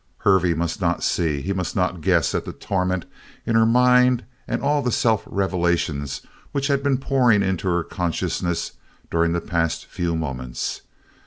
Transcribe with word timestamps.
Hervey 0.25 0.55
must 0.55 0.81
not 0.81 1.03
see. 1.03 1.43
He 1.43 1.53
must 1.53 1.75
not 1.75 2.01
guess 2.01 2.33
at 2.33 2.43
the 2.43 2.53
torment 2.53 3.05
in 3.45 3.53
her 3.55 3.67
mind 3.67 4.23
and 4.47 4.63
all 4.63 4.81
the 4.81 4.91
self 4.91 5.21
revelations 5.27 6.21
which 6.53 6.65
had 6.69 6.81
been 6.81 6.97
pouring 6.97 7.43
into 7.43 7.67
her 7.67 7.83
consciousness 7.83 8.71
during 9.11 9.33
the 9.33 9.39
past 9.41 9.85
few 9.85 10.15
moments. 10.15 10.81